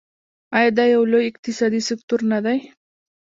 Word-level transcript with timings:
آیا 0.57 0.69
دا 0.77 0.85
یو 0.93 1.01
لوی 1.11 1.25
اقتصادي 1.31 1.81
سکتور 1.89 2.21
نه 2.31 2.39
دی؟ 2.45 2.57